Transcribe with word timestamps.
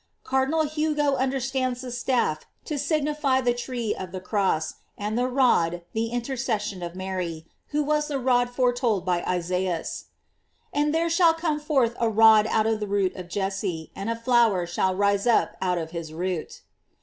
"* 0.15 0.23
Cardinal 0.23 0.63
Hugo 0.63 1.13
understands 1.13 1.81
the 1.81 1.91
staff 1.91 2.47
to 2.65 2.79
signify 2.79 3.39
the 3.39 3.53
tree 3.53 3.93
of 3.93 4.11
the 4.11 4.19
Cross, 4.19 4.73
and 4.97 5.15
the 5.15 5.27
rod 5.27 5.83
the 5.93 6.07
intercession 6.07 6.81
of 6.81 6.95
Mary, 6.95 7.45
who 7.67 7.83
was 7.83 8.07
the 8.07 8.17
rod 8.17 8.49
foretold 8.49 9.05
by 9.05 9.21
Isaias: 9.27 10.05
"And 10.73 10.91
there 10.91 11.11
shall 11.11 11.35
come 11.35 11.59
forth 11.59 11.95
a 11.99 12.09
rod 12.09 12.47
out 12.47 12.65
of 12.65 12.79
the 12.79 12.87
root 12.87 13.15
of 13.15 13.29
Jesse, 13.29 13.91
and 13.95 14.09
a 14.09 14.15
flower 14.15 14.65
shall 14.65 14.95
rise 14.95 15.27
up 15.27 15.55
out 15.61 15.77
of 15.77 15.91
hia 15.91 16.05
root." 16.15 16.63